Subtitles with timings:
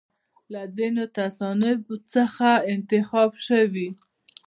[0.51, 3.89] له ځینو تصانیفو څخه یې انتخاب شوی.